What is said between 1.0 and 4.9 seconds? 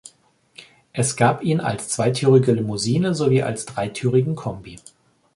gab ihn als zweitürige Limousine sowie als dreitürigen Kombi.